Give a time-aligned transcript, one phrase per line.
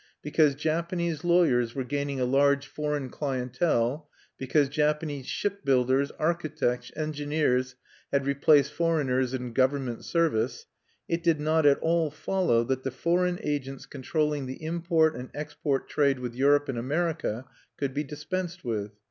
[0.23, 7.75] Because Japanese lawyers were gaining a large foreign clientele; because Japanese shipbuilders, architects, engineers
[8.11, 10.65] had replaced foreigners in government service,
[11.07, 15.87] it did not at all follow that the foreign agents controlling the import and export
[15.87, 17.45] trade with Europe and America
[17.77, 18.93] could be dispensed with.